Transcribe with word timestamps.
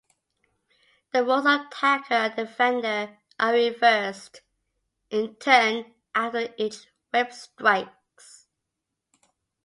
The 1.13 1.23
roles 1.23 1.45
of 1.45 1.61
attacker 1.67 2.15
and 2.15 2.35
defender 2.35 3.19
are 3.39 3.53
reversed 3.53 4.41
in 5.11 5.35
turns 5.35 5.85
after 6.15 6.51
each 6.57 6.87
whip 7.13 7.31
strikes. 7.31 8.47